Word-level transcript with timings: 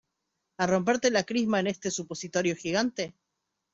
a 0.57 0.65
romperte 0.65 1.11
la 1.11 1.25
crisma 1.27 1.59
en 1.59 1.67
este 1.67 1.91
supositorio 1.91 2.55
gigante? 2.55 3.13